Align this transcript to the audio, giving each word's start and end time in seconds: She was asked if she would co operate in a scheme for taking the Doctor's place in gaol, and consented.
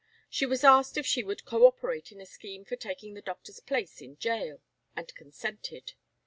She 0.31 0.47
was 0.47 0.63
asked 0.63 0.97
if 0.97 1.05
she 1.05 1.21
would 1.23 1.45
co 1.45 1.67
operate 1.67 2.11
in 2.11 2.19
a 2.19 2.25
scheme 2.25 2.65
for 2.65 2.75
taking 2.75 3.13
the 3.13 3.21
Doctor's 3.21 3.59
place 3.59 4.01
in 4.01 4.15
gaol, 4.15 4.59
and 4.95 5.13
consented. 5.13 5.93